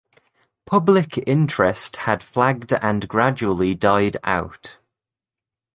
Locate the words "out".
4.23-4.79